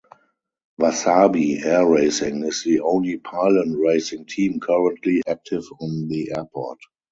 [0.79, 6.79] Wasabi Air Racing is the only pylon racing team currently active on the airport.